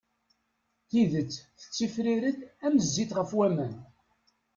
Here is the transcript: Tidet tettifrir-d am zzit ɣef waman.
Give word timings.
Tidet 0.89 1.31
tettifrir-d 1.59 2.37
am 2.65 2.75
zzit 2.85 3.11
ɣef 3.17 3.31
waman. 3.37 3.73